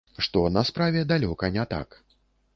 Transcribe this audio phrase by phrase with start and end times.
[0.27, 2.01] Што на справе далёка не так.